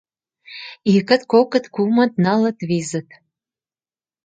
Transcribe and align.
—Иктыт, 0.95 1.21
коктыт, 1.31 1.65
кумыт, 1.75 2.11
нылыт, 2.23 2.57
визыт... 2.69 3.09